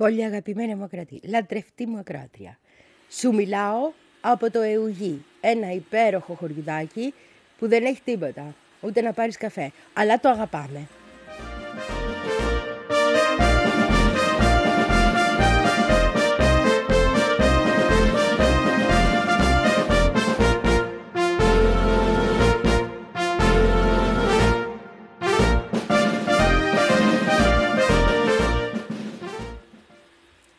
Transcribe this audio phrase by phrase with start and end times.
[0.00, 2.58] Πολύ αγαπημένη μου ακρατή, λατρευτή μου ακράτρια.
[3.10, 7.14] Σου μιλάω από το Εουγή, ένα υπέροχο χωριουδάκι
[7.58, 10.88] που δεν έχει τίποτα, ούτε να πάρεις καφέ, αλλά το αγαπάμε.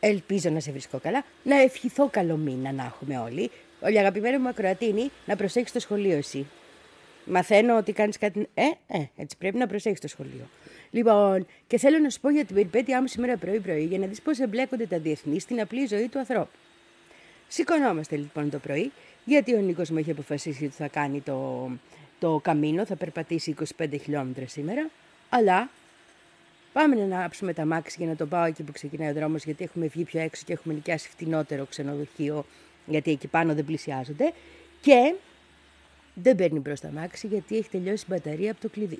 [0.03, 1.23] Ελπίζω να σε βρίσκω καλά.
[1.43, 3.51] Να ευχηθώ καλό μήνα να έχουμε όλοι.
[3.81, 6.47] Όλοι αγαπημένη μου ακροατίνη, να προσέξει το σχολείο εσύ.
[7.25, 8.47] Μαθαίνω ότι κάνεις κάτι.
[8.53, 10.47] Ε, ε, έτσι πρέπει να προσέξει το σχολείο.
[10.91, 14.21] Λοιπόν, και θέλω να σου πω για την περιπέτειά μου σήμερα πρωί-πρωί για να δεις
[14.21, 16.57] πώς εμπλέκονται τα διεθνή στην απλή ζωή του ανθρώπου.
[17.47, 18.91] Σηκωνόμαστε λοιπόν το πρωί,
[19.25, 21.69] γιατί ο Νίκος μου έχει αποφασίσει ότι θα κάνει το,
[22.19, 24.89] το καμίνο, θα περπατήσει 25 χιλιόμετρα σήμερα,
[25.29, 25.69] αλλά
[26.73, 29.63] Πάμε να ανάψουμε τα μάξι για να το πάω εκεί που ξεκινάει ο δρόμος, γιατί
[29.63, 32.45] έχουμε βγει πιο έξω και έχουμε νοικιάσει φτηνότερο ξενοδοχείο,
[32.85, 34.33] γιατί εκεί πάνω δεν πλησιάζονται.
[34.81, 35.15] Και
[36.13, 38.99] δεν παίρνει μπρος τα μάξι, γιατί έχει τελειώσει η μπαταρία από το κλειδί.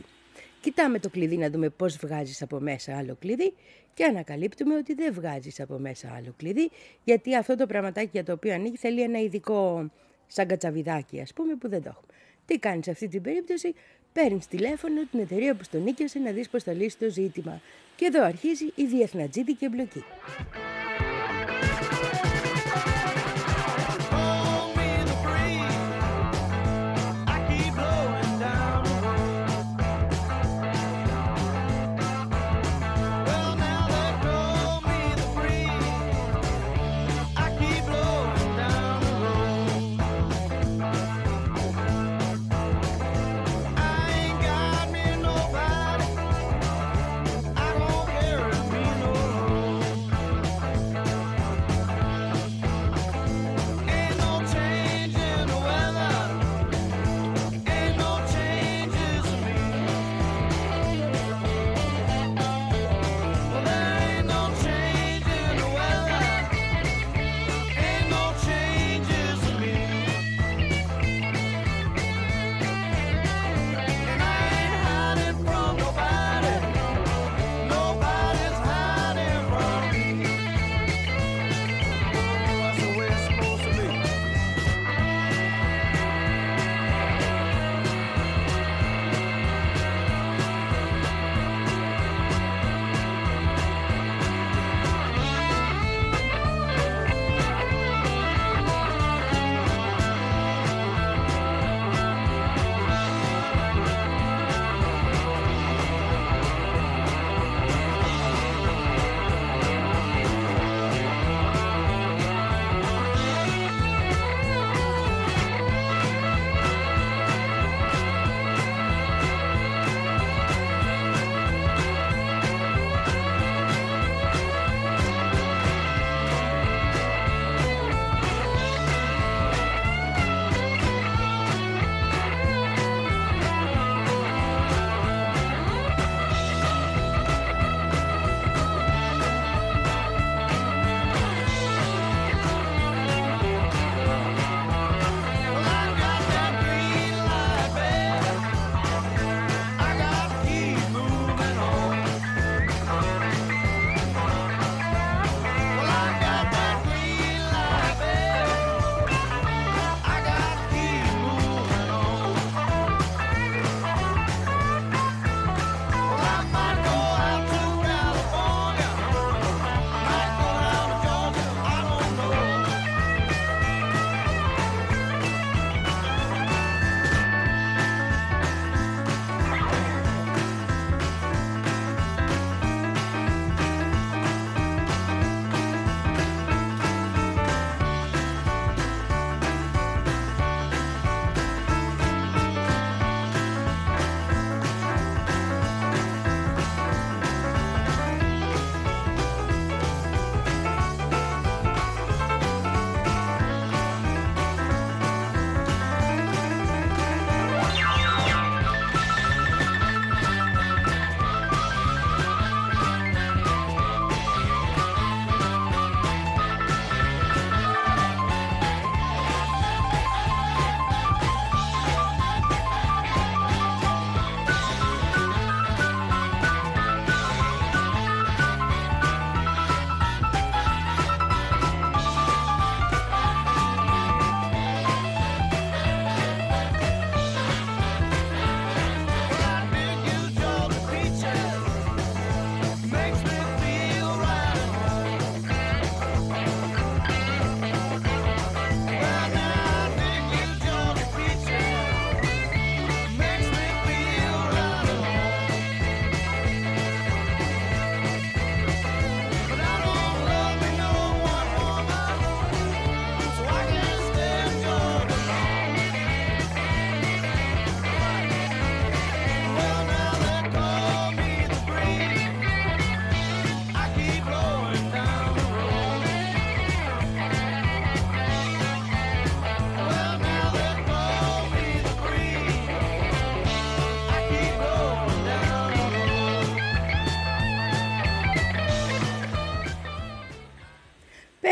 [0.62, 3.54] Κοιτάμε το κλειδί να δούμε πώς βγάζεις από μέσα άλλο κλειδί
[3.94, 6.72] και ανακαλύπτουμε ότι δεν βγάζεις από μέσα άλλο κλειδί,
[7.04, 9.92] γιατί αυτό το πραγματάκι για το οποίο ανοίγει θέλει ένα ειδικό
[10.28, 12.14] σαν κατσαβιδάκι, ας πούμε, που δεν το έχουμε.
[12.46, 13.74] Τι κάνεις σε αυτή την περίπτωση,
[14.14, 17.62] Παίρνει τηλέφωνο την εταιρεία που στον νίκιασε να δεις πώ θα λύσει το ζήτημα.
[17.96, 20.04] Και εδώ αρχίζει η διεθνατζίδικη εμπλοκή.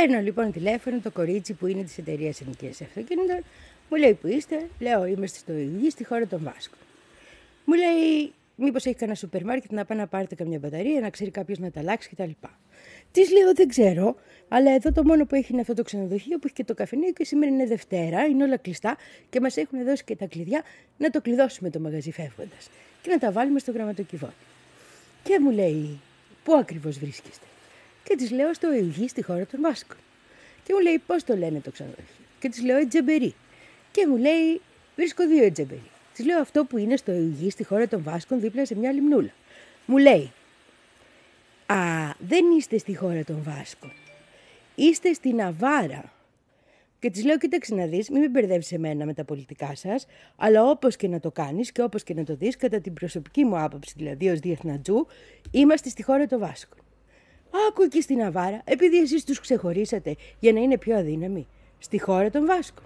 [0.10, 3.44] Παίρνω λοιπόν τηλέφωνο το κορίτσι που είναι της εταιρείας ενοικία αυτοκίνητων.
[3.90, 6.78] Μου λέει που είστε, λέω είμαστε στο Ιγύ, στη χώρα των Βάσκων.
[7.66, 11.32] Μου λέει μήπως έχει κανένα σούπερ μάρκετ να πάει να πάρετε καμιά μπαταρία, να ξέρει
[11.32, 12.30] κάποιος να τα αλλάξει κτλ.
[13.12, 14.16] Της λέω δεν ξέρω,
[14.48, 17.12] αλλά εδώ το μόνο που έχει είναι αυτό το ξενοδοχείο που έχει και το καφενείο
[17.12, 18.98] και σήμερα είναι Δευτέρα, είναι όλα κλειστά
[19.30, 20.62] και μας έχουν δώσει και τα κλειδιά
[20.98, 22.70] να το κλειδώσουμε το μαγαζί φεύγοντας
[23.02, 24.34] και να τα βάλουμε στο γραμματοκιβώτη.
[25.24, 26.00] Και μου λέει,
[26.44, 27.46] Πού ακριβώς βρίσκεστε;
[28.10, 29.98] Και της λέω στο Ευγή στη χώρα των Βάσκων.
[30.64, 32.26] Και μου λέει, Πώς το λένε το ξενοδοχείο.
[32.40, 33.36] Και της λέω, Ετζεμπερί.
[33.92, 34.62] Και μου λέει,
[34.96, 35.90] Βρίσκω δύο Ετζεμπερί.
[36.14, 39.32] Της λέω αυτό που είναι στο Ευγή στη χώρα των Βάσκων δίπλα σε μια λιμνούλα.
[39.86, 40.32] Μου λέει,
[41.66, 41.76] Α,
[42.20, 43.92] δεν είστε στη χώρα των Βάσκων.
[44.76, 46.14] Είστε στη Ναβάρα.
[47.00, 50.06] Και της λέω: Κοίταξε να δεις, μην με μπερδεύεις εμένα με τα πολιτικά σας,
[50.36, 53.46] αλλά όπως και να το κάνεις και όπως και να το δεις, κατά την προσωπική
[53.46, 55.08] μου άποψη, δηλαδή ως διεθνατζού,
[55.52, 56.80] είμαστε στη χώρα των Βάσκων.
[57.68, 61.48] Άκου εκεί στην Ναβάρα, επειδή εσείς τους ξεχωρίσατε για να είναι πιο αδύναμοι.
[61.78, 62.84] Στη χώρα των Βάσκων.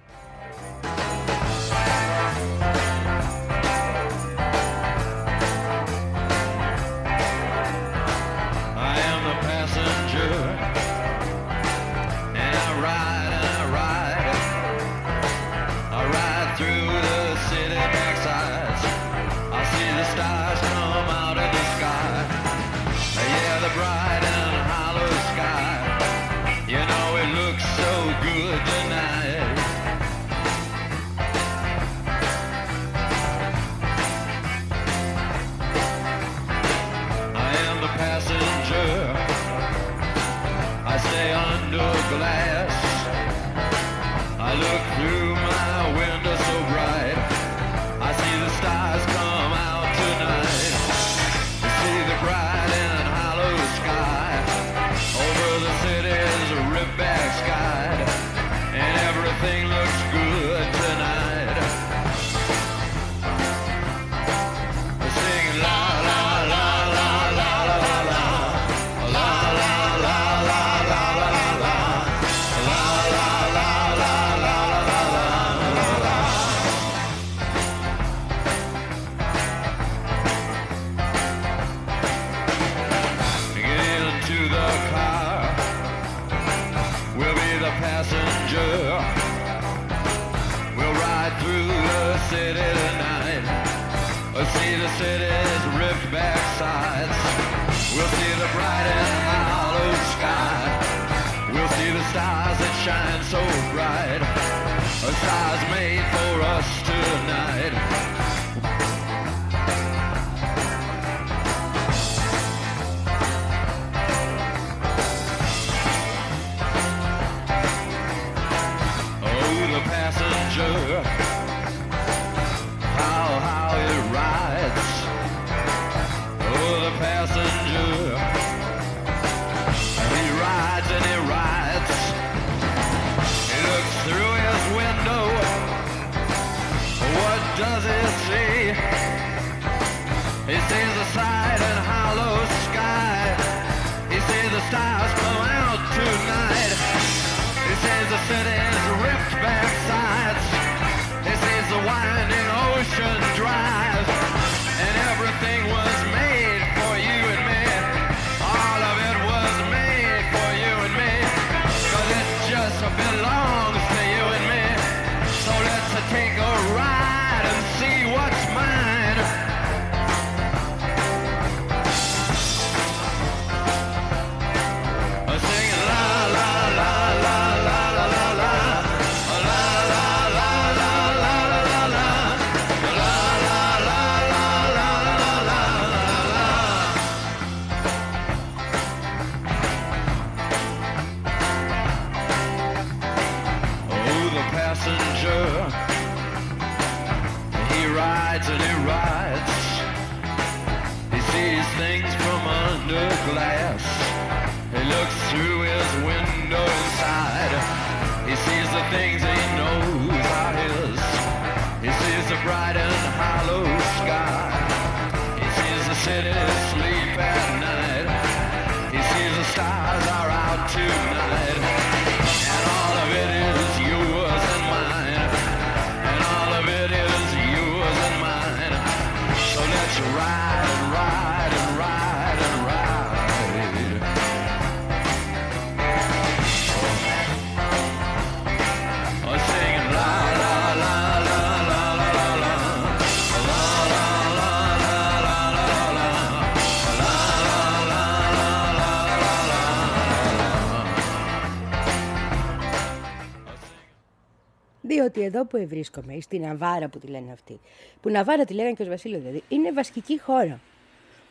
[255.24, 257.60] Εδώ που βρίσκομαι, στην Ναβάρα που τη λένε αυτή,
[258.02, 260.60] που Ναβάρα τη λέγανε και ως Βασίλειο δηλαδή, είναι βασική χώρα.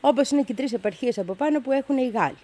[0.01, 2.37] Όπως είναι και τρεις επαρχίες από πάνω που έχουν οι Γάλλοι.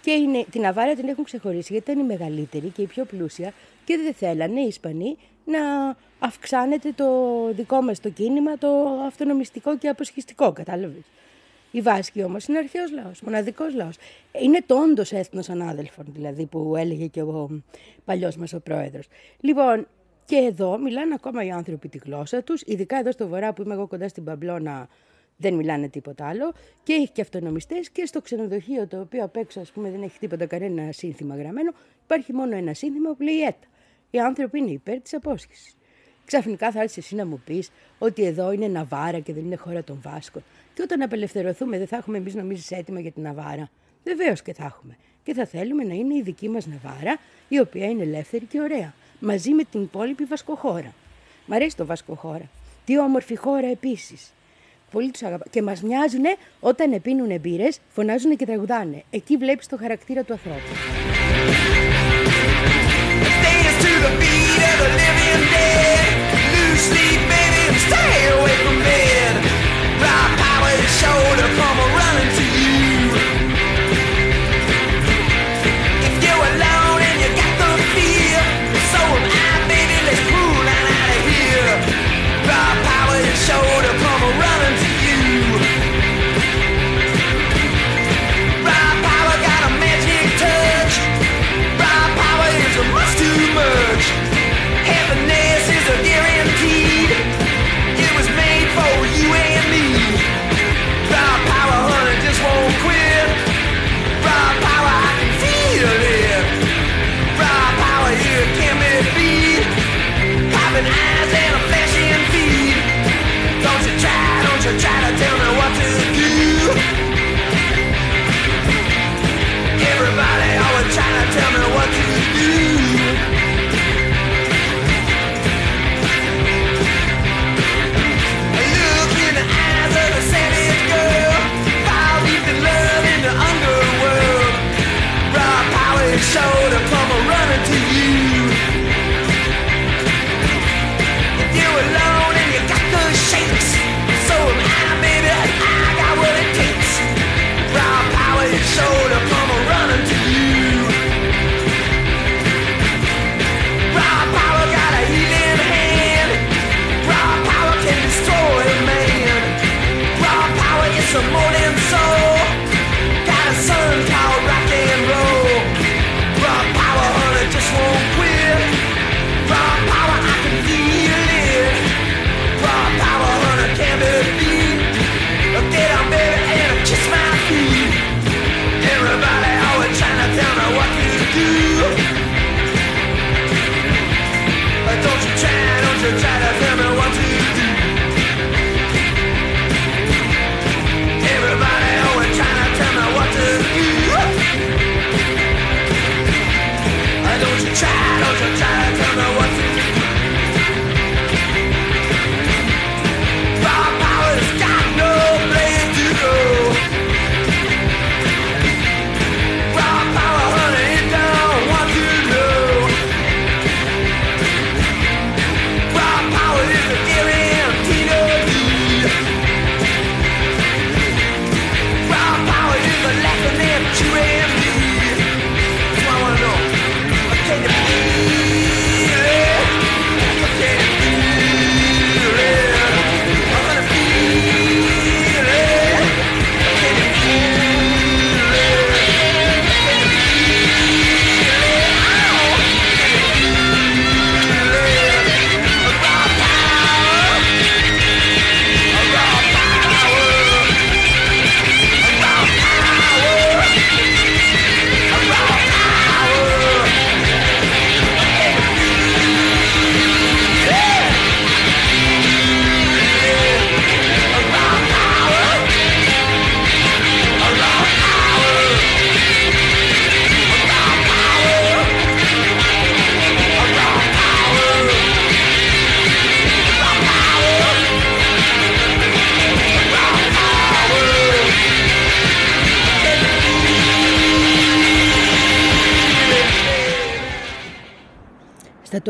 [0.00, 3.52] Και είναι, την Ναβάρα την έχουν ξεχωρίσει γιατί ήταν η μεγαλύτερη και η πιο πλούσια
[3.84, 5.60] και δεν θέλανε οι Ισπανοί να
[6.18, 7.06] αυξάνεται το
[7.52, 8.68] δικό μας το κίνημα, το
[9.06, 11.04] αυτονομιστικό και αποσχιστικό, κατάλαβες.
[11.70, 13.96] Η Βάσκη όμως είναι αρχαίος λαός, μοναδικός λαός.
[14.42, 17.62] Είναι το όντως έθνος ανάδελφων, δηλαδή, που έλεγε και ο
[18.04, 19.06] παλιός μας ο πρόεδρος.
[19.40, 19.86] Λοιπόν,
[20.30, 23.74] και εδώ μιλάνε ακόμα οι άνθρωποι τη γλώσσα τους, ειδικά εδώ στο βορρά που είμαι
[23.74, 24.88] εγώ κοντά στην Παμπλώνα,
[25.36, 26.52] δεν μιλάνε τίποτα άλλο.
[26.82, 30.18] Και έχει και αυτονομιστές και στο ξενοδοχείο το οποίο απ' έξω, ας πούμε, δεν έχει
[30.18, 31.72] τίποτα κανένα σύνθημα γραμμένο.
[32.04, 33.66] Υπάρχει μόνο ένα σύνθημα που λέει ΕΤΑ.
[34.10, 35.74] Οι άνθρωποι είναι υπέρ της απόσχηση.
[36.24, 39.84] Ξαφνικά θα έρθεις εσύ να μου πεις ότι εδώ είναι Ναβάρα και δεν είναι χώρα
[39.84, 40.42] των Βάσκων.
[40.74, 43.70] Και όταν απελευθερωθούμε, δεν θα έχουμε εμείς νομίζεις έτοιμα για την Ναβάρα.
[44.04, 44.96] Βεβαίως και θα έχουμε.
[45.22, 47.18] Και θα θέλουμε να είναι η δική μας Ναβάρα,
[47.48, 48.94] η οποία είναι ελεύθερη και ωραία.
[49.20, 50.94] Μαζί με την υπόλοιπη Βασκοχώρα.
[51.46, 52.50] Μ' αρέσει το Βασκοχώρα.
[52.84, 54.32] Τι όμορφη χώρα επίσης.
[54.90, 55.44] Πολύ τους αγαπά.
[55.50, 56.24] Και μας μοιάζουν
[56.60, 59.02] όταν επίνουν μπύρες, φωνάζουν και τραγουδάνε.
[59.10, 60.58] Εκεί βλέπεις το χαρακτήρα του ανθρώπου.
[67.86, 68.49] Stay away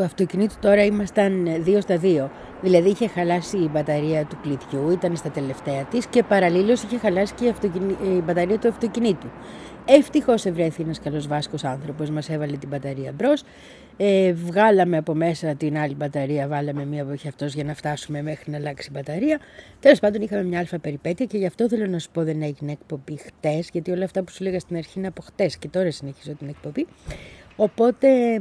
[0.00, 2.30] του αυτοκινήτου τώρα ήμασταν δύο στα δύο.
[2.62, 7.35] Δηλαδή είχε χαλάσει η μπαταρία του κλειδιού, ήταν στα τελευταία της και παραλλήλως είχε χαλάσει
[7.35, 7.97] και η, αυτοκινη...
[8.02, 9.26] η μπαταρία του αυτοκινήτου.
[9.85, 13.42] Ευτυχώς ευρέθη ένας καλός Βάσκος άνθρωπος, μας έβαλε την μπαταρία μπρος.
[13.97, 18.50] Ε, βγάλαμε από μέσα την άλλη μπαταρία, βάλαμε μία βοχή αυτός για να φτάσουμε μέχρι
[18.50, 19.38] να αλλάξει η μπαταρία.
[19.80, 22.73] Τέλος πάντων, είχαμε μια αλφα περιπέτεια και γι' αυτό θέλω να σου πω δεν έγινε
[22.73, 25.90] εκπομπή χτες, γιατί όλα αυτά που σου λέγα στην αρχή είναι από χτες και τώρα
[25.90, 26.87] συνεχίζω την εκπομπή.
[27.62, 28.40] Οπότε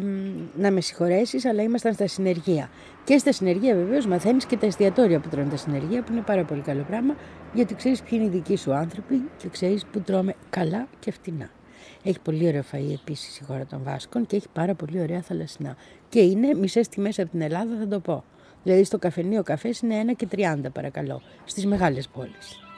[0.57, 2.69] να με συγχωρέσεις, αλλά ήμασταν στα συνεργεία.
[3.03, 6.43] Και στα συνεργεία βεβαίως μαθαίνεις και τα εστιατόρια που τρώνε τα συνεργεία, που είναι πάρα
[6.43, 7.15] πολύ καλό πράγμα,
[7.53, 11.49] γιατί ξέρεις ποιοι είναι οι δικοί σου άνθρωποι και ξέρεις που τρώμε καλά και φτηνά.
[12.03, 15.75] Έχει πολύ ωραίο φαΐ επίσης η χώρα των Βάσκων και έχει πάρα πολύ ωραία θαλασσινά.
[16.09, 18.23] Και είναι μισές τιμές από την Ελλάδα, θα το πω.
[18.63, 22.68] Δηλαδή στο καφενείο καφές είναι 1 και 30 παρακαλώ, στις μεγάλες πόλεις.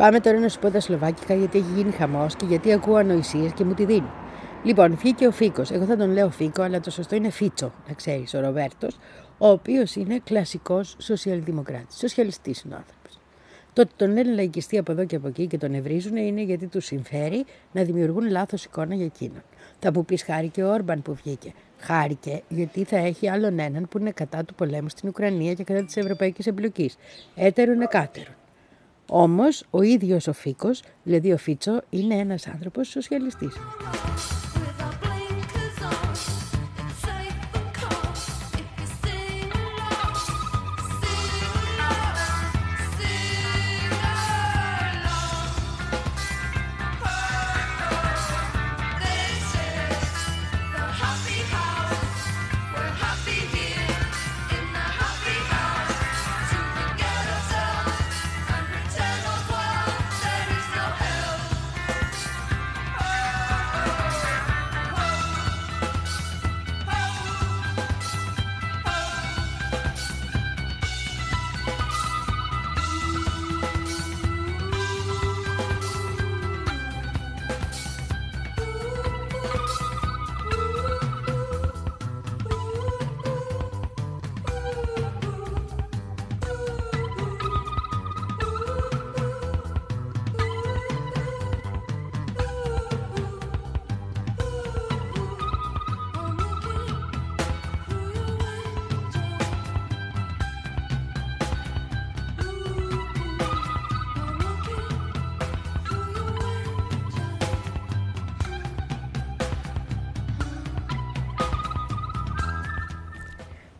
[0.00, 3.52] Πάμε τώρα να σου πω τα Σλοβάκικα γιατί έχει γίνει χαμός και γιατί ακούω ανοησίες
[3.52, 4.10] και μου τη δίνει.
[4.64, 5.70] Λοιπόν, βγήκε ο Φίκος.
[5.70, 8.98] Εγώ θα τον λέω Φίκο, αλλά το σωστό είναι Φίτσο, να ξέρεις, ο Ροβέρτος,
[9.38, 11.98] ο οποίος είναι κλασικός σοσιαλδημοκράτης.
[11.98, 13.20] Σοσιαλιστής είναι ο άνθρωπος.
[13.72, 16.66] Το ότι τον λένε λαϊκιστή από εδώ και από εκεί και τον ευρίζουν είναι γιατί
[16.66, 19.42] του συμφέρει να δημιουργούν λάθος εικόνα για εκείνον.
[19.78, 21.52] Θα μου πεις χάρηκε ο Όρμπαν που βγήκε.
[21.78, 25.84] Χάρηκε γιατί θα έχει άλλον έναν που είναι κατά του πολέμου στην Ουκρανία και κατά
[25.84, 26.96] της ευρωπαϊκής εμπλοκής.
[27.34, 28.34] Έτερον εκάτερον.
[29.12, 33.54] Όμως ο ίδιος ο Φίκος, δηλαδή ο Φίτσο, είναι ένας άνθρωπος σοσιαλιστής.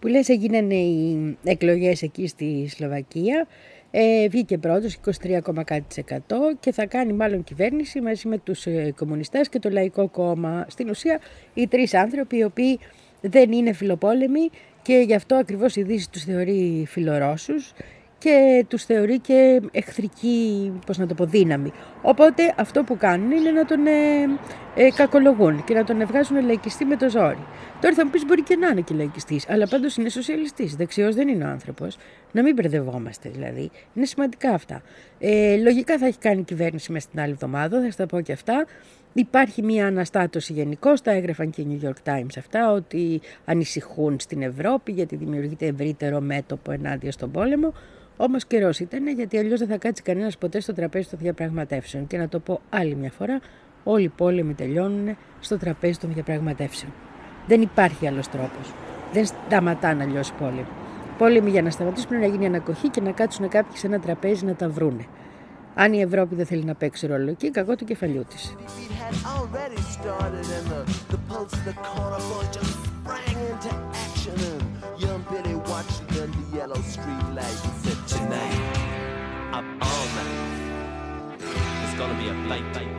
[0.01, 3.47] Που λες έγιναν οι εκλογές εκεί στη Σλοβακία,
[3.91, 9.59] ε, βγήκε πρώτος 23,1% και θα κάνει μάλλον κυβέρνηση μαζί με τους ε, κομμουνιστές και
[9.59, 10.67] το Λαϊκό Κόμμα.
[10.69, 11.21] Στην ουσία
[11.55, 12.79] οι τρεις άνθρωποι οι οποίοι
[13.21, 14.51] δεν είναι φιλοπόλεμοι
[14.83, 17.73] και γι' αυτό ακριβώς η Δύση τους θεωρεί φιλορώσους
[18.21, 21.73] και τους θεωρεί και εχθρική, πώς να το πω, δύναμη.
[22.03, 23.93] Οπότε αυτό που κάνουν είναι να τον ε,
[24.75, 27.47] ε, κακολογούν και να τον βγάζουν λαϊκιστή με το ζόρι.
[27.81, 30.77] Τώρα θα μου πεις μπορεί και να είναι και λαϊκιστής, αλλά πάντως είναι σοσιαλιστής.
[30.77, 31.97] Δεξιός δεν είναι ο άνθρωπος.
[32.33, 33.71] Να μην μπερδευόμαστε δηλαδή.
[33.95, 34.83] Είναι σημαντικά αυτά.
[35.19, 38.67] Ε, λογικά θα έχει κάνει κυβέρνηση μέσα στην άλλη εβδομάδα, θα στα πω και αυτά.
[39.13, 44.43] Υπάρχει μια αναστάτωση γενικώ, τα έγραφαν και οι New York Times αυτά, ότι ανησυχούν στην
[44.43, 47.73] Ευρώπη γιατί δημιουργείται ευρύτερο μέτωπο ενάντια στον πόλεμο.
[48.23, 52.07] Όμως καιρός ήταν γιατί αλλιώς δεν θα κάτσει κανένας ποτέ στο τραπέζι των διαπραγματεύσεων.
[52.07, 53.41] Και να το πω άλλη μια φορά,
[53.85, 56.93] όλοι οι πόλεμοι τελειώνουν στο τραπέζι των διαπραγματεύσεων.
[57.47, 58.75] Δεν υπάρχει άλλος τρόπος.
[59.13, 60.67] Δεν σταματάνε αλλιώς οι πόλεμοι.
[61.19, 64.45] Πόλεμοι για να σταματήσουν πρέπει να γίνει ανακοχή και να κάτσουν κάποιοι σε ένα τραπέζι
[64.45, 65.07] να τα βρούνε.
[65.75, 68.55] Αν η Ευρώπη δεν θέλει να παίξει ρόλο εκεί, κακό του κεφαλιού της.
[78.11, 81.39] tonight, up all night.
[81.39, 82.97] It's gonna be a fight, fight.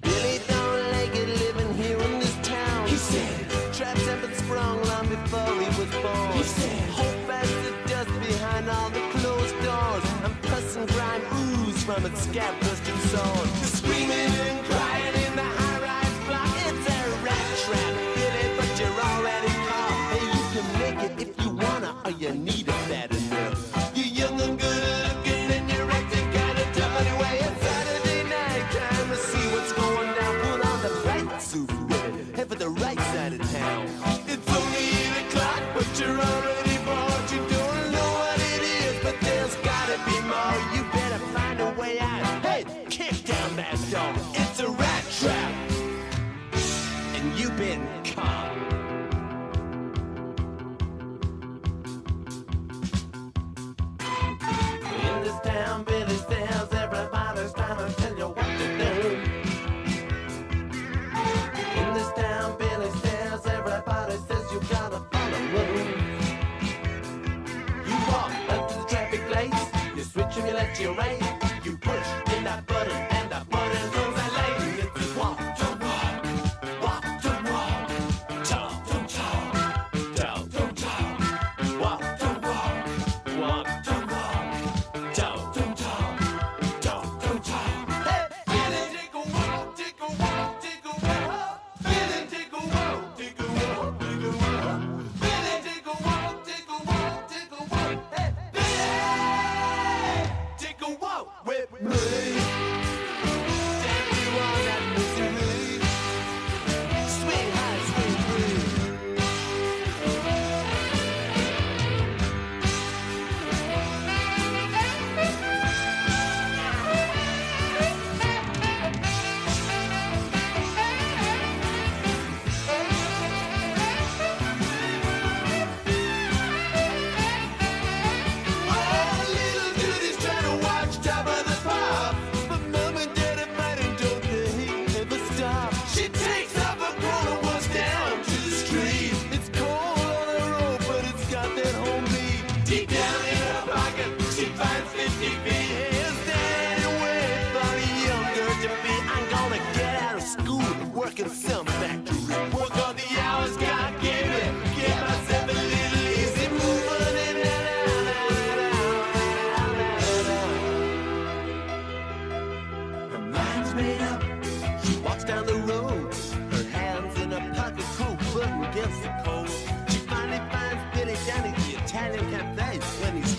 [0.00, 2.86] Billy don't like it living here in this town.
[2.86, 6.32] He said, traps have been sprung long before he was born.
[6.34, 10.04] He said, hold fast the dust behind all the closed doors.
[10.24, 13.48] I'm cussing grime ooze from its scat-busted zone.
[13.78, 14.69] Screaming and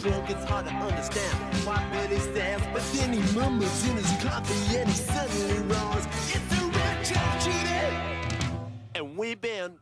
[0.01, 2.65] drunk, it's hard to understand why Billy stands.
[2.73, 7.05] But then he mumbles in his coffee and he suddenly roars, It's a red
[7.41, 8.41] Judy!
[8.95, 9.73] And we've been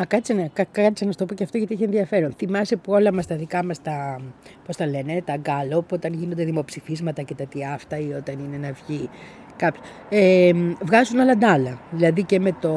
[0.00, 2.34] Α, κάτσε να, κα- κάτσε να σου το πω και αυτό γιατί έχει ενδιαφέρον.
[2.38, 4.20] Θυμάσαι που όλα μας τα δικά μας τα,
[4.66, 8.56] πώς τα λένε, τα γκάλοπ, όταν γίνονται δημοψηφίσματα και τα τι αυτά ή όταν είναι
[8.56, 9.08] να βγει
[9.56, 9.80] Κάποιοι.
[10.08, 11.80] Ε, βγάζουν άλλα ντάλα.
[11.90, 12.70] Δηλαδή και με, το,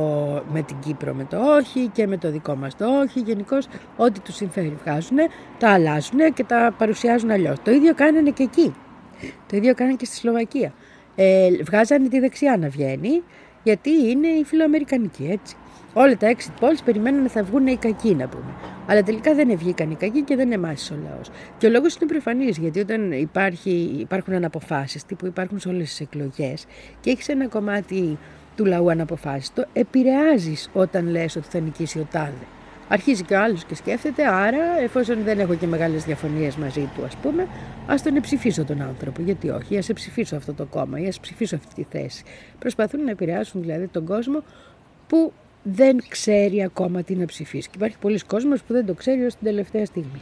[0.52, 3.20] με την Κύπρο με το όχι και με το δικό μας το όχι.
[3.20, 5.18] Γενικώς ό,τι τους συμφέρει βγάζουν,
[5.58, 7.58] τα αλλάζουν και τα παρουσιάζουν αλλιώς.
[7.64, 8.74] Το ίδιο κάνανε και εκεί.
[9.48, 10.74] Το ίδιο κάνανε και στη Σλοβακία.
[11.16, 13.24] Ε, βγάζανε τη δεξιά να βγαίνει
[13.64, 15.56] γιατί είναι η φιλοαμερικανική έτσι.
[15.94, 18.54] Όλα τα exit polls περιμένουν θα βγουν οι κακοί να πούμε.
[18.88, 21.30] Αλλά τελικά δεν βγήκαν οι κακοί και δεν εμάσει ο λαός.
[21.58, 26.00] Και ο λόγος είναι προφανής, γιατί όταν υπάρχει, υπάρχουν αναποφάσεις, τύπου υπάρχουν σε όλες τις
[26.00, 26.66] εκλογές,
[27.00, 28.18] και έχεις ένα κομμάτι
[28.56, 32.46] του λαού αναποφάσιστο, επηρεάζεις όταν λες ότι θα νικήσει ο τάδε.
[32.88, 37.04] Αρχίζει και ο άλλος και σκέφτεται, άρα εφόσον δεν έχω και μεγάλες διαφωνίες μαζί του,
[37.06, 37.48] ας πούμε,
[37.88, 39.22] ας τον ψηφίσω τον άνθρωπο.
[39.22, 42.24] Γιατί όχι, ας ψηφίσω αυτό το κόμμα ή ας ψηφίσω αυτή τη θέση.
[42.60, 44.44] Προσπαθούν να επηρεάσουν δηλαδή τον κόσμο
[45.08, 47.68] που δεν ξέρει ακόμα τι να ψηφίσει.
[47.68, 50.22] Και υπάρχει πολλοί κόσμος που δεν το ξέρει ως την τελευταία στιγμή.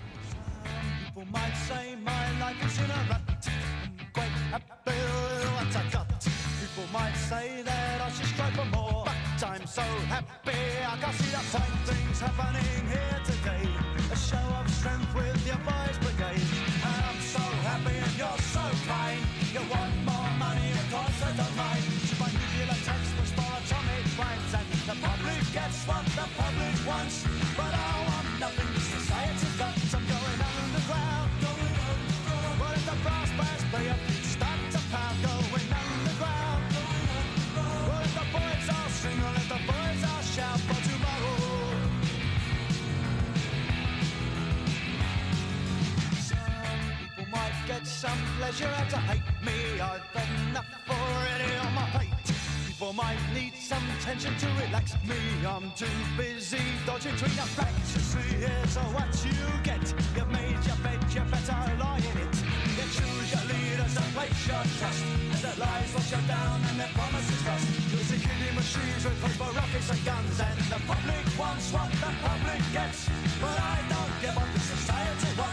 [48.00, 49.76] Some pleasure to hate me.
[49.76, 50.00] I've
[50.48, 52.28] enough already on my plate.
[52.66, 55.20] People might need some tension to relax me.
[55.44, 57.92] I'm too busy dodging between the facts.
[57.92, 59.36] You see, here's what you
[59.68, 59.84] get.
[60.16, 62.36] You've made your bed, you better lie in it.
[62.80, 65.04] You choose your leaders and place your trust.
[65.36, 67.68] As their lies wash you down and their promises rust.
[67.92, 70.40] You're killing machines replaced by rockets and guns.
[70.40, 73.12] And the public wants what the public gets.
[73.44, 75.49] But I don't give up the society wants.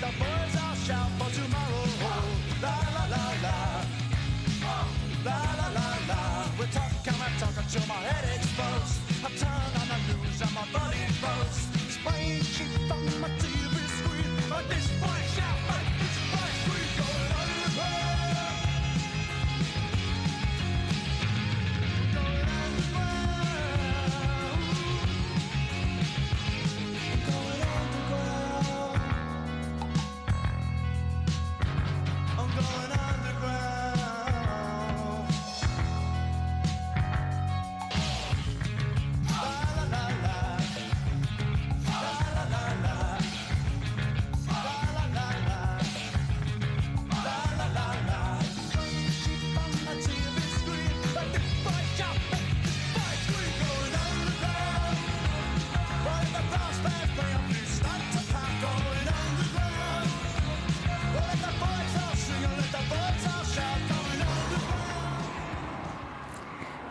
[0.00, 1.86] the boys all shout for tomorrow.
[2.62, 3.84] La la la la.
[5.24, 5.57] La, la.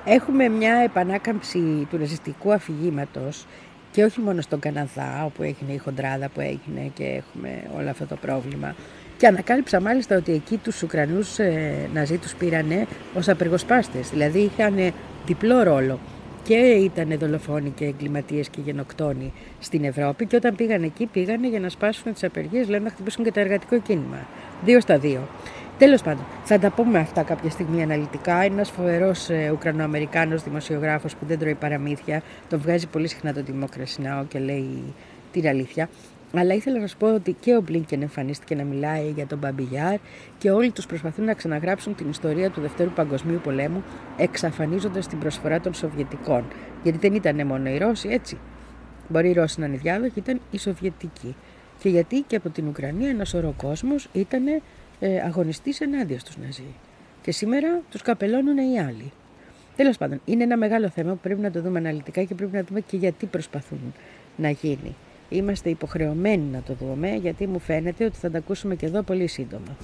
[0.09, 3.45] Έχουμε μια επανάκαμψη του ναζιστικού αφηγήματος
[3.91, 8.05] και όχι μόνο στον Καναδά, όπου έγινε η χοντράδα που έγινε και έχουμε όλο αυτό
[8.05, 8.75] το πρόβλημα.
[9.17, 14.93] Και ανακάλυψα μάλιστα ότι εκεί τους Ουκρανούς ε, Ναζί τους πήρανε ως απεργοσπάστες, δηλαδή είχαν
[15.25, 15.99] διπλό ρόλο
[16.43, 21.59] και ήταν δολοφόνοι και εγκληματίες και γενοκτόνοι στην Ευρώπη και όταν πήγαν εκεί πήγανε για
[21.59, 24.27] να σπάσουν τις απεργίες, λένε να χτυπήσουν και το εργατικό κίνημα.
[24.65, 25.27] Δύο στα δύο.
[25.77, 28.45] Τέλος πάντων, θα τα πούμε αυτά κάποια στιγμή αναλυτικά.
[28.45, 32.21] Είναι ένας φοβερός ε, Ουκρανοαμερικάνος δημοσιογράφος που δεν τρώει παραμύθια.
[32.49, 34.25] Το βγάζει πολύ συχνά το Democracy Now!
[34.27, 34.93] και λέει
[35.31, 35.89] την αλήθεια.
[36.33, 39.97] Αλλά ήθελα να σου πω ότι και ο Μπλίνκεν εμφανίστηκε να μιλάει για τον Μπαμπιγιάρ
[40.37, 43.83] και όλοι τους προσπαθούν να ξαναγράψουν την ιστορία του Δευτέρου Παγκοσμίου Πολέμου
[44.17, 46.43] εξαφανίζοντας την προσφορά των Σοβιετικών.
[46.83, 48.37] Γιατί δεν ήταν μόνο οι Ρώσοι, έτσι.
[49.07, 51.35] Μπορεί οι Ρώσοι να είναι διάδοχοι, ήταν οι Σοβιετικοί.
[51.79, 54.43] Και γιατί και από την Ουκρανία ένας σωρό κόσμο ήταν
[54.99, 56.73] ε, αγωνιστής ενάντια στους Ναζί.
[57.21, 59.11] Και σήμερα τους καπελώνουν οι άλλοι.
[59.75, 62.63] Τέλος πάντων, είναι ένα μεγάλο θέμα που πρέπει να το δούμε αναλυτικά και πρέπει να
[62.63, 63.93] δούμε και γιατί προσπαθούν
[64.35, 64.95] να γίνει.
[65.29, 69.27] Είμαστε υποχρεωμένοι να το δούμε γιατί μου φαίνεται ότι θα τα ακούσουμε και εδώ πολύ
[69.27, 69.77] σύντομα.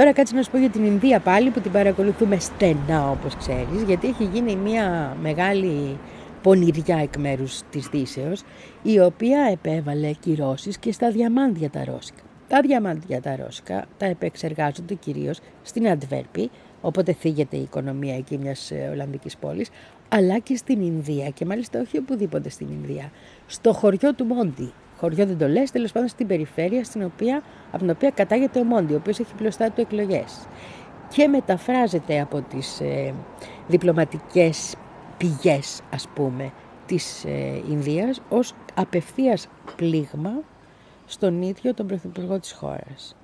[0.00, 3.82] Τώρα κάτσε να σου πω για την Ινδία πάλι που την παρακολουθούμε στενά όπως ξέρεις
[3.86, 5.98] γιατί έχει γίνει μια μεγάλη
[6.42, 8.42] πονηριά εκ μέρους της Δύσεως
[8.82, 12.22] η οποία επέβαλε κυρώσεις και στα διαμάντια τα Ρώσικα.
[12.48, 18.70] Τα διαμάντια τα Ρώσικα τα επεξεργάζονται κυρίως στην Αντβέρπη οπότε θίγεται η οικονομία εκεί μιας
[18.70, 19.68] ε, Ολλανδικής πόλης
[20.08, 23.10] αλλά και στην Ινδία και μάλιστα όχι οπουδήποτε στην Ινδία,
[23.46, 27.78] στο χωριό του Μόντι χωριό δεν το λες, τέλος πάντων στην περιφέρεια στην οποία, από
[27.78, 30.46] την οποία κατάγεται ο Μόντι, ο οποίος έχει μπροστά του εκλογές.
[31.08, 33.14] Και μεταφράζεται από τις ε,
[33.68, 34.74] διπλωματικές
[35.16, 36.52] πηγές, ας πούμε,
[36.86, 40.32] της ε, Ινδίας ως απευθείας πλήγμα
[41.06, 43.16] στον ίδιο τον Πρωθυπουργό της χώρας.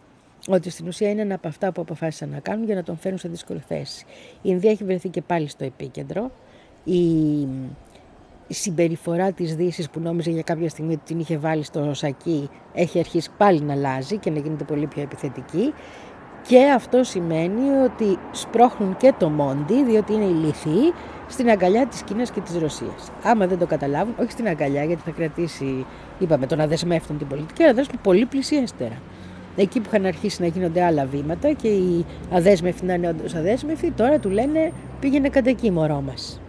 [0.49, 3.19] Ότι στην ουσία είναι ένα από αυτά που αποφάσισαν να κάνουν για να τον φέρουν
[3.19, 4.05] σε δύσκολη θέση.
[4.37, 6.31] Η Ινδία έχει βρεθεί και πάλι στο επίκεντρο.
[6.85, 7.49] Η
[7.86, 7.86] η
[8.49, 12.99] συμπεριφορά της δύσης που νόμιζε για κάποια στιγμή ότι την είχε βάλει στο σακί έχει
[12.99, 15.73] αρχίσει πάλι να αλλάζει και να γίνεται πολύ πιο επιθετική
[16.49, 20.93] και αυτό σημαίνει ότι σπρώχνουν και το Μόντι, διότι είναι ηλίθιοι,
[21.29, 23.11] στην αγκαλιά της Κίνας και της Ρωσίας.
[23.23, 25.87] Άμα δεν το καταλάβουν, όχι στην αγκαλιά γιατί θα κρατήσει,
[26.19, 28.99] είπαμε, το να δεσμεύουν την πολιτική, αλλά δέσουν πολύ πλησιέστερα.
[29.57, 33.91] Εκεί που είχαν αρχίσει να γίνονται άλλα βήματα και οι αδέσμευτοι να είναι όντως αδέσμευτοι,
[33.91, 36.41] τώρα του λένε πήγαινε κατά εκεί μωρό μας.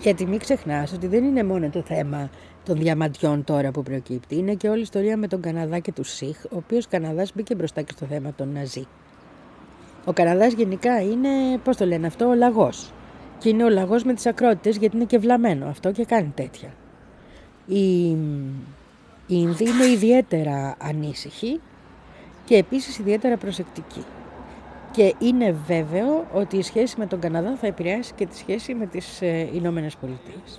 [0.00, 2.30] Γιατί μην ξεχνάς ότι δεν είναι μόνο το θέμα
[2.64, 4.36] των διαμαντιών τώρα που προκύπτει.
[4.36, 7.54] Είναι και όλη η ιστορία με τον Καναδά και τους ΣΥΧ, ο οποίος Καναδάς μπήκε
[7.54, 8.86] μπροστά και στο θέμα των Ναζί.
[10.04, 11.28] Ο Καναδάς γενικά είναι,
[11.64, 12.92] πώς το λένε αυτό, ο λαγός.
[13.38, 16.68] Και είναι ο λαγός με τις ακρότητες γιατί είναι και βλαμμένο αυτό και κάνει τέτοια.
[17.66, 18.08] Η,
[19.26, 21.60] η Ινδοί είναι ιδιαίτερα ανήσυχοι
[22.44, 24.04] και επίσης ιδιαίτερα προσεκτικοί
[24.92, 28.86] και είναι βέβαιο ότι η σχέση με τον Καναδά θα επηρεάσει και τη σχέση με
[28.86, 30.58] τις ε, Ηνωμένες Πολιτείες.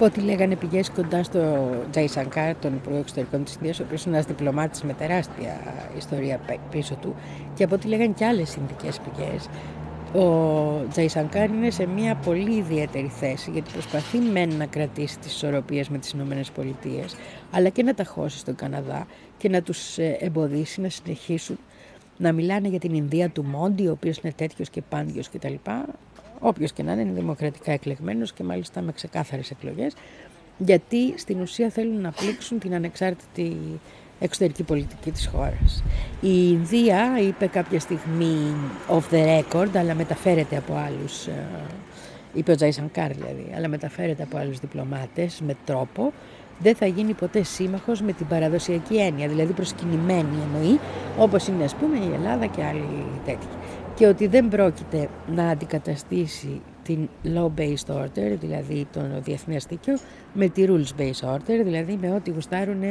[0.00, 4.14] Από ό,τι λέγανε πηγές κοντά στο Τζαϊσανκάρ, τον Υπουργό Εξωτερικών της Ινδίας, ο οποίος είναι
[4.14, 5.60] ένας διπλωμάτης με τεράστια
[5.98, 6.40] ιστορία
[6.70, 7.14] πίσω του
[7.54, 9.48] και από ό,τι λέγανε και άλλες ινδικές πηγές,
[10.24, 15.88] ο Τζαϊσανκάρ είναι σε μια πολύ ιδιαίτερη θέση γιατί προσπαθεί μεν να κρατήσει τις ισορροπίες
[15.88, 17.16] με τις Ηνωμένες Πολιτείες,
[17.50, 19.06] αλλά και να τα χώσει στον Καναδά
[19.38, 21.58] και να τους ε, εμποδίσει να συνεχίσουν
[22.16, 25.54] να μιλάνε για την Ινδία του Μόντι, ο οποίος είναι τέτοιος και πάντιος κτλ.
[26.40, 29.94] Όποιος και να είναι, είναι δημοκρατικά εκλεγμένος και μάλιστα με ξεκάθαρες εκλογές,
[30.58, 33.56] γιατί στην ουσία θέλουν να πλήξουν την ανεξάρτητη
[34.20, 35.82] εξωτερική πολιτική της χώρας.
[36.20, 38.54] Η Ινδία είπε κάποια στιγμή
[38.88, 41.46] off the record, αλλά μεταφέρεται από άλλους, ε,
[42.34, 46.12] είπε ο Τζαϊσανκάρ δηλαδή, αλλά μεταφέρεται από άλλους διπλωμάτες με τρόπο,
[46.62, 50.78] δεν θα γίνει ποτέ σύμμαχος με την παραδοσιακή έννοια, δηλαδή προσκυνημένη εννοεί,
[51.18, 53.46] όπως είναι ας πούμε η Ελλάδα και άλλοι τέτοιοι.
[54.00, 59.96] Και ότι δεν πρόκειται να αντικαταστήσει την law-based order, δηλαδή τον διεθνές δίκαιο,
[60.32, 62.82] με τη rules-based order, δηλαδή με ό,τι γουστάρουν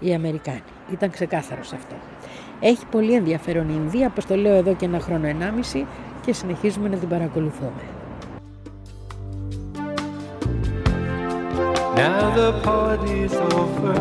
[0.00, 0.62] οι Αμερικάνοι.
[0.92, 1.94] Ήταν ξεκάθαρος αυτό.
[2.60, 5.86] Έχει πολύ ενδιαφέρον η Ινδία, όπως το λέω εδώ και ένα χρόνο ενάμιση
[6.26, 7.82] και συνεχίζουμε να την παρακολουθούμε.
[11.96, 13.96] Now the party's over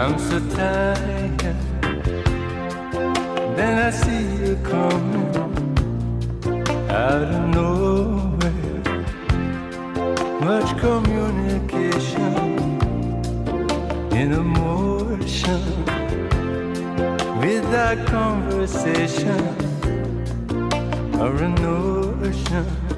[0.00, 1.21] I'm so tired
[3.56, 5.36] Then I see you coming
[6.88, 8.82] Out of nowhere
[10.40, 12.32] Much communication
[14.12, 15.62] in a emotion
[17.40, 19.40] without conversation
[21.18, 22.91] or a notion.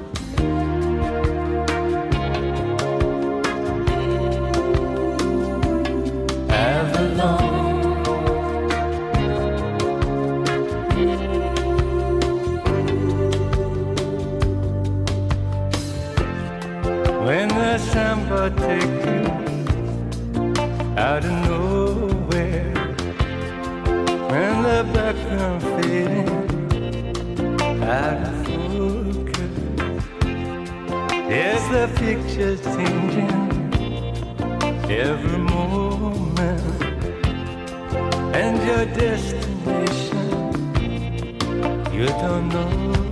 [41.95, 43.04] 越到浓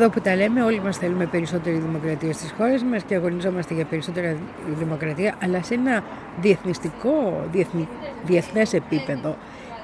[0.00, 3.84] εδώ που τα λέμε, όλοι μας θέλουμε περισσότερη δημοκρατία στις χώρες μας και αγωνιζόμαστε για
[3.84, 4.38] περισσότερη
[4.78, 6.04] δημοκρατία, αλλά σε ένα
[6.40, 7.88] διεθνιστικό, διεθνή,
[8.24, 9.36] διεθνές επίπεδο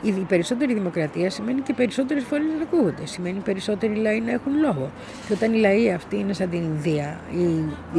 [0.03, 3.07] Η περισσότερη δημοκρατία σημαίνει και περισσότερες φωνέ να ακούγονται.
[3.07, 4.91] Σημαίνει περισσότεροι λαοί να έχουν λόγο.
[5.27, 7.45] Και όταν οι λαοί αυτοί είναι σαν την Ινδία, οι,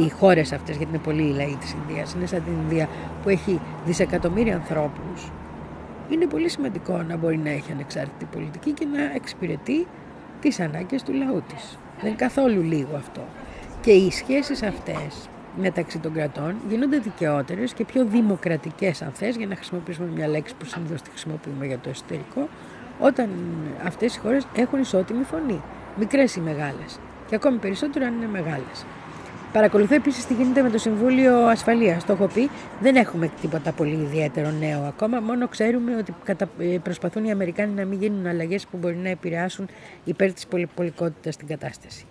[0.02, 2.88] οι χώρες αυτές, γιατί είναι πολλοί οι λαοί της Ινδίας, είναι σαν την Ινδία
[3.22, 5.30] που έχει δισεκατομμύρια ανθρώπους,
[6.10, 9.86] είναι πολύ σημαντικό να μπορεί να έχει ανεξάρτητη πολιτική και να εξυπηρετεί
[10.40, 11.78] τις ανάγκες του λαού της.
[12.00, 13.24] Δεν είναι καθόλου λίγο αυτό.
[13.80, 19.46] Και οι σχέσεις αυτές μεταξύ των κρατών γίνονται δικαιότερες και πιο δημοκρατικές, αν θες, για
[19.46, 22.48] να χρησιμοποιήσουμε μια λέξη που συνήθως τη χρησιμοποιούμε για το εσωτερικό,
[22.98, 23.28] όταν
[23.84, 25.62] αυτές οι χώρες έχουν ισότιμη φωνή.
[25.98, 26.98] Μικρές ή μεγάλες.
[27.28, 28.84] Και ακόμη περισσότερο αν είναι μεγάλες.
[29.52, 32.04] Παρακολουθώ επίσης τι γίνεται με το Συμβούλιο Ασφαλείας.
[32.04, 35.20] Το έχω πει, δεν έχουμε τίποτα πολύ ιδιαίτερο νέο ακόμα.
[35.20, 36.14] Μόνο ξέρουμε ότι
[36.58, 39.68] ε, προσπαθούν οι Αμερικάνοι να μην γίνουν αλλαγές που μπορεί να επηρεάσουν
[40.04, 42.06] υπέρ της πολυπολικότητας στην κατάσταση.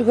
[0.00, 0.10] Σου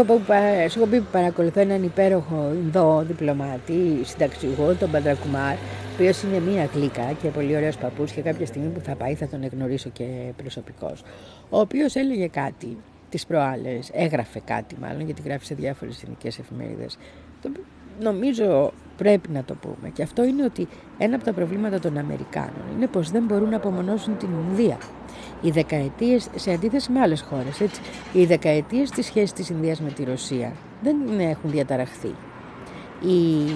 [0.79, 5.57] έχω, πει, που παρακολουθώ έναν υπέροχο Ινδό διπλωμάτη, συνταξιούχο, τον Παντρακουμάρ, ο
[5.93, 9.27] οποίος είναι μία γλύκα και πολύ ωραίος παππούς και κάποια στιγμή που θα πάει θα
[9.27, 10.05] τον εγνωρίσω και
[10.37, 11.03] προσωπικώς.
[11.49, 12.77] Ο οποίος έλεγε κάτι
[13.09, 16.97] τις προάλλες, έγραφε κάτι μάλλον, γιατί γράφει σε διάφορες ελληνικέ εφημερίδες.
[17.99, 19.89] Νομίζω πρέπει να το πούμε.
[19.93, 20.67] Και αυτό είναι ότι
[20.97, 24.77] ένα από τα προβλήματα των Αμερικάνων είναι πως δεν μπορούν να απομονώσουν την Ινδία.
[25.41, 27.81] Οι δεκαετίες, σε αντίθεση με άλλες χώρες, έτσι,
[28.13, 32.15] οι δεκαετίες της σχέσης της Ινδίας με τη Ρωσία δεν έχουν διαταραχθεί.
[33.01, 33.51] οι,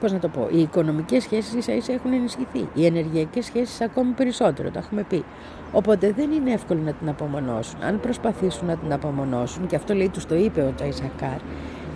[0.00, 4.12] πώς να το πω, οι οικονομικές σχέσεις ίσα ίσα έχουν ενισχυθεί, οι ενεργειακές σχέσεις ακόμη
[4.12, 5.24] περισσότερο, τα έχουμε πει.
[5.72, 7.82] Οπότε δεν είναι εύκολο να την απομονώσουν.
[7.82, 11.38] Αν προσπαθήσουν να την απομονώσουν, και αυτό λέει τους το είπε ο Τσαϊσακάρ,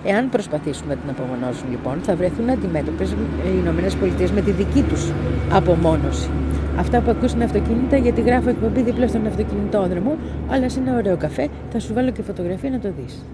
[0.05, 3.17] εάν προσπαθήσουν να την απομονώσουν λοιπόν, θα βρεθούν αντιμέτωπες οι
[3.63, 5.13] Ηνωμένες Πολιτείες με τη δική τους
[5.53, 6.31] απομόνωση.
[6.79, 10.17] Αυτά που ακούς είναι αυτοκίνητα γιατί γράφω εκπομπή δίπλα στον αυτοκινητόδρομο,
[10.51, 13.25] αλλά σε ένα ωραίο καφέ θα σου βάλω και φωτογραφία να το δεις.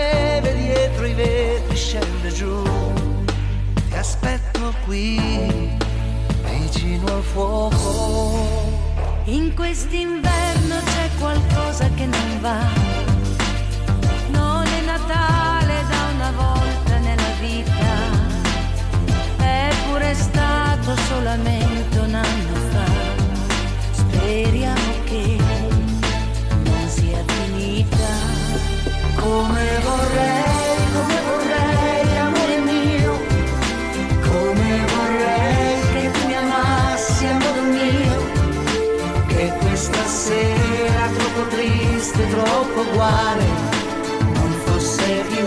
[0.00, 2.62] Neve dietro i vetri scende giù.
[3.88, 5.76] Ti aspetto qui,
[6.58, 8.48] vicino al fuoco.
[9.24, 12.60] In quest'inverno c'è qualcosa che non va.
[14.28, 17.92] Non è Natale da una volta nella vita,
[19.38, 22.50] è pure stato solamente un anno
[24.30, 25.49] speriamo che
[42.30, 43.44] troppo uguale,
[44.34, 45.46] non fosse più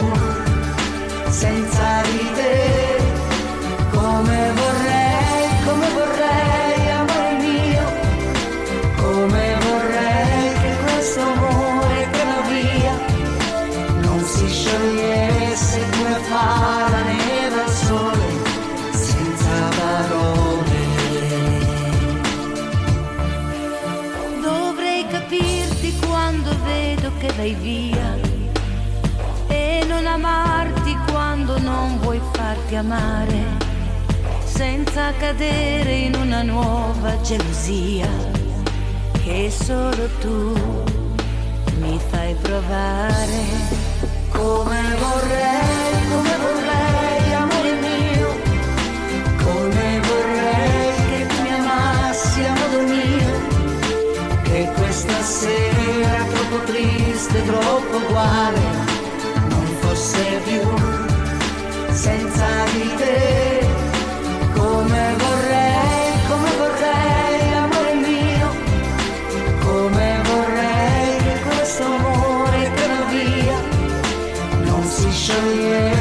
[1.30, 3.02] senza di te,
[3.92, 4.53] come
[27.32, 28.18] vai via
[29.48, 33.44] e non amarti quando non vuoi farti amare,
[34.44, 38.08] senza cadere in una nuova gelosia
[39.24, 40.54] che solo tu
[41.80, 43.82] mi fai provare.
[44.32, 46.33] Come vorrei, come
[55.44, 58.62] sera troppo triste troppo uguale,
[59.50, 60.62] non fosse più
[61.92, 63.68] senza di te,
[64.54, 68.50] come vorrei, come vorrei, amore mio,
[69.66, 73.60] come vorrei che questo amore che va via
[74.66, 75.93] non si sciogliesse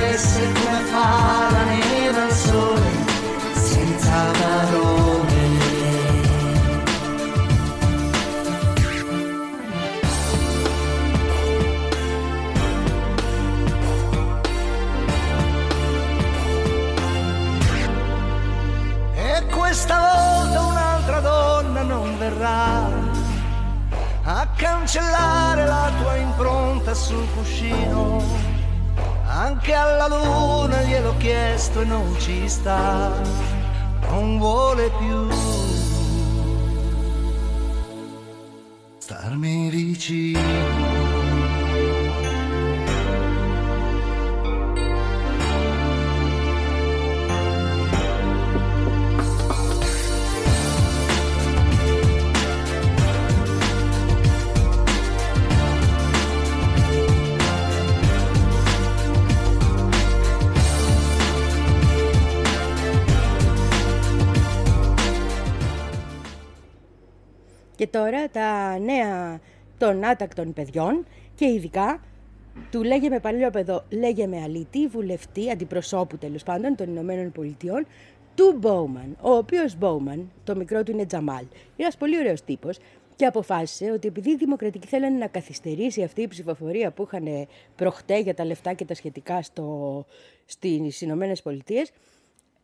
[24.93, 28.23] cancellare la tua impronta sul cuscino.
[29.25, 33.11] Anche alla luna gliel'ho chiesto e non ci sta,
[34.11, 35.31] non vuole più
[38.99, 40.82] starmi vicino.
[67.83, 69.41] Και τώρα τα νέα
[69.79, 72.01] των άτακτων παιδιών και ειδικά
[72.71, 77.87] του λέγε με παλιόπαιδο, λέγε με αλήτη, βουλευτή, αντιπροσώπου τέλος πάντων των Ηνωμένων Πολιτειών,
[78.35, 82.79] του Μπόουμαν, ο οποίος Μπόουμαν, το μικρό του είναι Τζαμάλ, είναι ένας πολύ ωραίος τύπος
[83.17, 88.19] και αποφάσισε ότι επειδή οι Δημοκρατικοί θέλανε να καθυστερήσει αυτή η ψηφοφορία που είχαν προχτέ
[88.19, 90.07] για τα λεφτά και τα σχετικά στο,
[90.45, 91.93] στις Ηνωμένες Πολιτείες,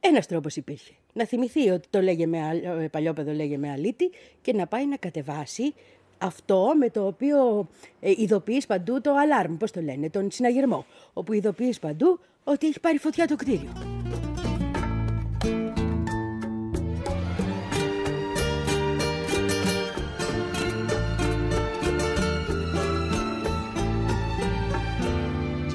[0.01, 0.93] ένας τρόπος υπήρχε.
[1.13, 2.39] Να θυμηθεί ότι το λέγε με,
[2.81, 4.11] ε, παλιόπαιδο λέγε με αλήτη
[4.43, 5.75] και να πάει να κατεβάσει
[6.19, 7.69] αυτό με το οποίο
[8.01, 12.81] ε, ειδοποιείς παντού το αλάρμ, πώς το λένε, τον συναγερμό, όπου ειδοποιείς παντού ότι έχει
[12.81, 13.73] πάρει φωτιά το κτίριο.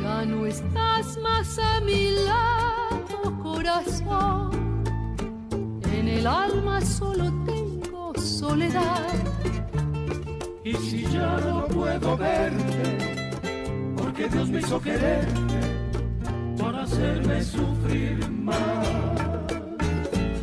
[0.01, 2.62] Ya no estás más a mi lado,
[3.63, 4.83] corazón.
[6.05, 9.13] el alma solo tengo soledad.
[10.65, 12.97] Y si ya no puedo verte,
[13.95, 15.59] porque Dios me hizo quererte
[16.57, 18.87] para hacerme sufrir más.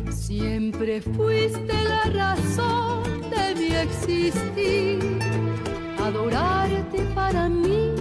[0.09, 5.19] Siempre fuiste la razón de mi existir.
[5.99, 7.91] Adorarte para mí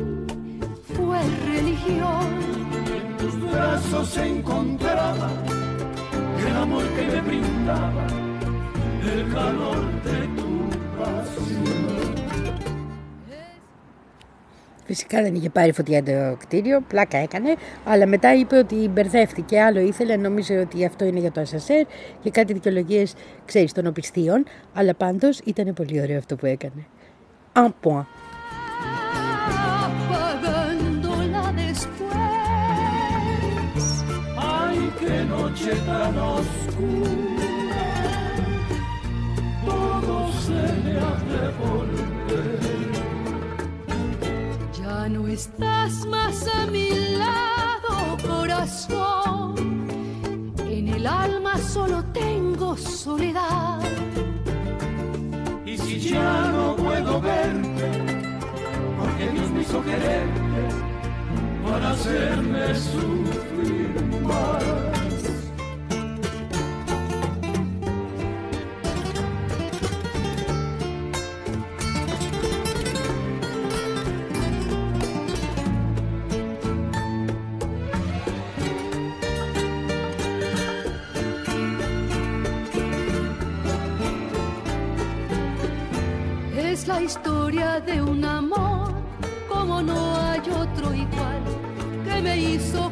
[0.95, 2.70] fue religión.
[3.21, 5.31] En tus brazos se encontraba
[6.47, 8.07] el amor que me brindaba,
[9.12, 10.51] el calor de tu
[10.99, 11.71] pasión.
[14.85, 17.55] Φυσικά δεν είχε πάρει φωτιά το κτίριο, πλάκα έκανε,
[17.85, 21.87] αλλά μετά είπε ότι μπερδεύτηκε, άλλο ήθελε, νόμιζε ότι αυτό είναι για το ασασέρ
[22.23, 23.14] και κάτι δικαιολογίες,
[23.45, 24.45] ξέρεις, των οπισθίων,
[24.75, 26.87] αλλά πάντως ήταν πολύ ωραίο αυτό που έκανε.
[27.55, 28.20] Un point.
[35.51, 37.82] Noche tan oscura,
[39.66, 42.61] todo se me hace volver.
[44.80, 49.55] Ya no estás más a mi lado, corazón.
[50.68, 53.80] En el alma solo tengo soledad.
[55.66, 57.90] Y si ya no puedo verte,
[58.98, 60.62] porque Dios me hizo quererte
[61.64, 64.89] para hacerme sufrir más.
[87.11, 88.92] Historia de un amor
[89.48, 91.42] como no hay otro igual,
[92.04, 92.88] que me hizo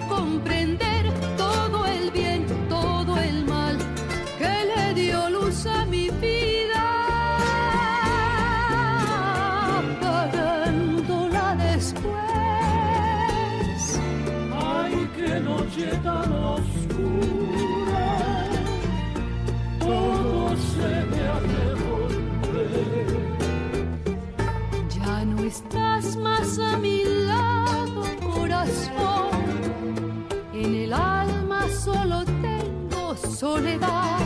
[33.42, 34.18] soledad.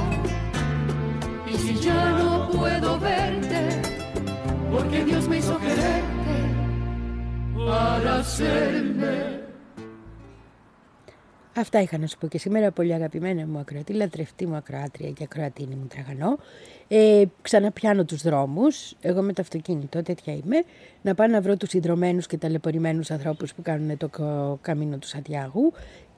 [1.52, 3.60] Y si ya no puedo verte,
[4.72, 6.34] porque Dios me hizo quererte
[7.66, 9.14] para hacerme
[11.56, 15.22] Αυτά είχα να σου πω και σήμερα, πολύ αγαπημένα μου ακροατή, λατρευτή μου ακροάτρια και
[15.24, 16.38] ακροατίνη μου τραγανό.
[16.88, 20.62] Ε, ξαναπιάνω τους δρόμους, εγώ με το αυτοκίνητο, τέτοια είμαι,
[21.02, 25.06] να πάω να βρω τους συνδρομένους και ταλαιπωρημένους ανθρώπους που κάνουν το κα- καμίνο του
[25.06, 25.72] Σαντιάγου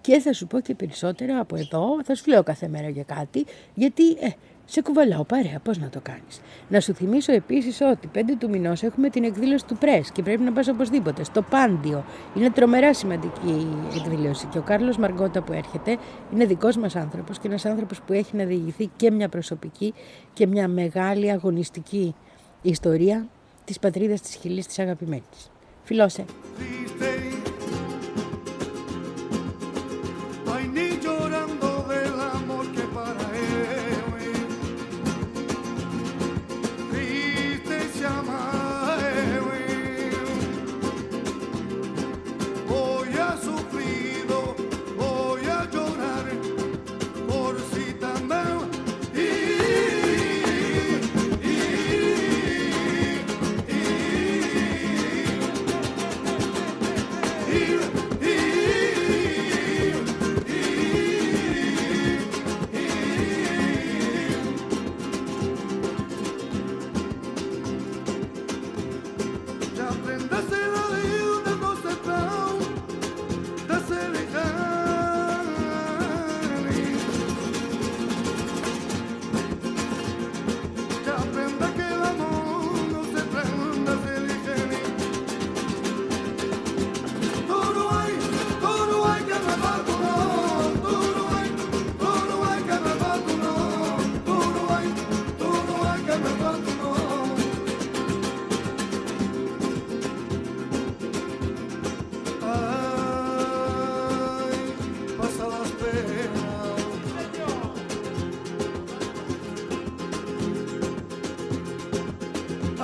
[0.05, 3.44] και θα σου πω και περισσότερα από εδώ, θα σου λέω κάθε μέρα για κάτι,
[3.74, 4.28] γιατί ε,
[4.64, 6.40] σε κουβαλάω παρέα, πώς να το κάνεις.
[6.68, 10.42] Να σου θυμίσω επίσης ότι 5 του μηνός έχουμε την εκδήλωση του Πρέσ και πρέπει
[10.42, 12.05] να πας οπωσδήποτε, στο Πάντιο.
[12.36, 13.48] Είναι τρομερά σημαντική
[13.94, 15.96] η εκδήλωση και ο Κάρλος Μαργκότα που έρχεται
[16.32, 19.94] είναι δικός μας άνθρωπος και ένας άνθρωπος που έχει να διηγηθεί και μια προσωπική
[20.32, 22.14] και μια μεγάλη αγωνιστική
[22.62, 23.26] ιστορία
[23.64, 25.50] της πατρίδας της Χιλής της αγαπημένης.
[25.84, 26.24] Φιλώσε.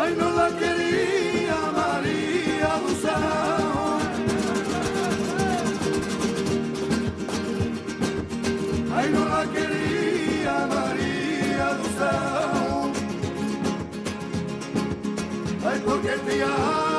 [0.02, 4.00] Ai, não la queria Maria do céu
[8.96, 12.92] Ai, não la queria Maria do céu
[15.66, 16.89] Ai, porque te amo.